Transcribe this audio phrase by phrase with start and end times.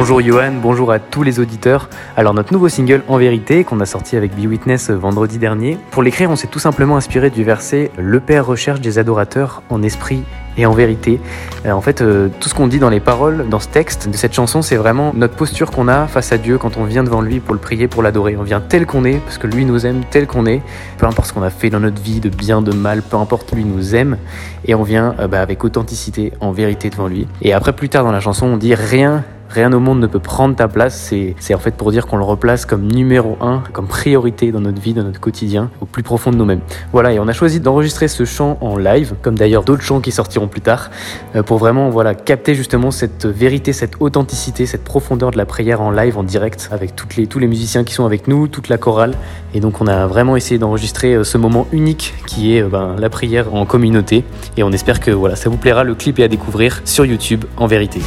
[0.00, 1.88] Bonjour Johan, bonjour à tous les auditeurs.
[2.16, 6.04] Alors notre nouveau single En vérité qu'on a sorti avec Be Witness vendredi dernier, pour
[6.04, 10.22] l'écrire on s'est tout simplement inspiré du verset Le Père recherche des adorateurs en esprit
[10.56, 11.20] et en vérité.
[11.66, 14.16] Euh, en fait, euh, tout ce qu'on dit dans les paroles, dans ce texte de
[14.16, 17.20] cette chanson, c'est vraiment notre posture qu'on a face à Dieu quand on vient devant
[17.20, 18.36] lui pour le prier, pour l'adorer.
[18.36, 20.62] On vient tel qu'on est, parce que lui nous aime tel qu'on est,
[20.98, 23.52] peu importe ce qu'on a fait dans notre vie, de bien, de mal, peu importe,
[23.52, 24.16] lui nous aime,
[24.64, 27.26] et on vient euh, bah, avec authenticité, en vérité devant lui.
[27.42, 30.18] Et après, plus tard dans la chanson, on dit rien Rien au monde ne peut
[30.18, 31.12] prendre ta place.
[31.38, 34.80] C'est en fait pour dire qu'on le replace comme numéro un, comme priorité dans notre
[34.80, 36.60] vie, dans notre quotidien, au plus profond de nous-mêmes.
[36.92, 40.12] Voilà, et on a choisi d'enregistrer ce chant en live, comme d'ailleurs d'autres chants qui
[40.12, 40.90] sortiront plus tard,
[41.34, 45.80] euh, pour vraiment voilà capter justement cette vérité, cette authenticité, cette profondeur de la prière
[45.80, 48.76] en live, en direct, avec les, tous les musiciens qui sont avec nous, toute la
[48.76, 49.14] chorale.
[49.54, 52.96] Et donc on a vraiment essayé d'enregistrer euh, ce moment unique qui est euh, ben,
[52.98, 54.24] la prière en communauté.
[54.56, 55.84] Et on espère que voilà, ça vous plaira.
[55.84, 58.00] Le clip est à découvrir sur YouTube en vérité.